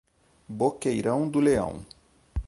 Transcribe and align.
Boqueirão 0.49 1.29
do 1.29 1.39
Leão 1.39 1.85